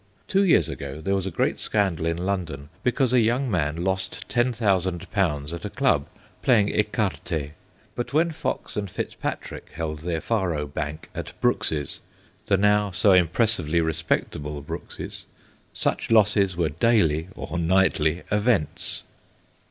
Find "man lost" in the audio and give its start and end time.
3.51-4.27